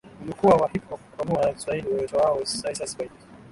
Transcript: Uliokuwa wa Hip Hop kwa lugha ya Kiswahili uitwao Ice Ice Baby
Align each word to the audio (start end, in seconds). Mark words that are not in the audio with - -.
Uliokuwa 0.21 0.55
wa 0.55 0.67
Hip 0.69 0.89
Hop 0.89 0.99
kwa 1.17 1.25
lugha 1.25 1.47
ya 1.47 1.53
Kiswahili 1.53 1.87
uitwao 1.89 2.41
Ice 2.41 2.71
Ice 2.83 2.95
Baby 2.97 3.15